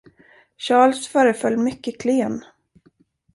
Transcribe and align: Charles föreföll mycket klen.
Charles 0.57 1.07
föreföll 1.07 1.57
mycket 1.57 2.01
klen. 2.01 2.45